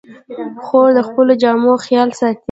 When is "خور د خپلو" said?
0.65-1.33